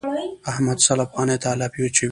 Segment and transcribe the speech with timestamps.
[0.51, 2.09] احمد سل افغانيو ته الاپی اچوي.